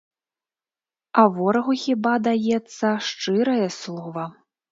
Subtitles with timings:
[1.23, 4.23] А ворагу хіба даецца шчырае слова?